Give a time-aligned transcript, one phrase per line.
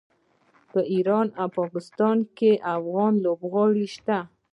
[0.71, 4.17] په ایران او پاکستان کې افغان لوبغاړي شته.